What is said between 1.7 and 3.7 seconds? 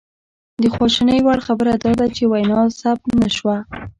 دا ده چې وینا ثبت نه شوه